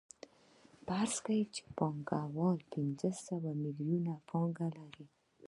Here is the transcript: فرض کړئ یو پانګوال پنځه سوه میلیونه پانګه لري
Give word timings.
فرض 0.85 1.15
کړئ 1.25 1.41
یو 1.57 1.67
پانګوال 1.77 2.57
پنځه 2.73 3.09
سوه 3.25 3.49
میلیونه 3.63 4.13
پانګه 4.29 4.67
لري 4.77 5.05